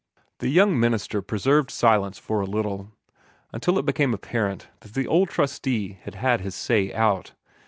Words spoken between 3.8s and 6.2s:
became apparent that the old trustee had